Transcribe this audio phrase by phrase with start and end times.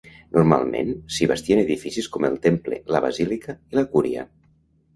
[0.35, 4.29] Normalment s'hi bastien edificis com el temple, la basílica i la cúria.